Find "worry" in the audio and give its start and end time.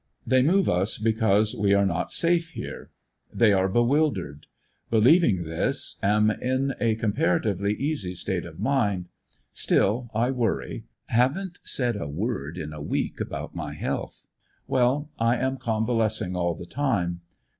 10.31-10.85